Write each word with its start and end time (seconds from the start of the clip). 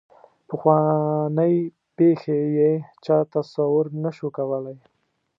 پخوانۍ 0.47 1.55
پېښې 1.95 2.39
یې 2.57 2.71
چا 3.05 3.17
تصور 3.33 3.85
نه 4.03 4.09
شو 4.17 4.27
کولای. 4.37 4.77